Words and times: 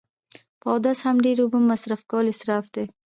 په 0.59 0.67
اودس 0.73 0.99
هم 1.05 1.15
ډیری 1.25 1.41
اوبه 1.43 1.59
مصرف 1.71 2.01
کول 2.11 2.25
اصراف 2.33 2.65
دی 2.75 2.85